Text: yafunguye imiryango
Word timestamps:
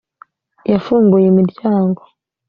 yafunguye 0.71 1.25
imiryango 1.29 2.01